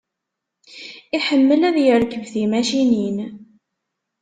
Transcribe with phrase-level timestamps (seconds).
[1.17, 3.17] Iḥemmel ad yerkeb timacinin.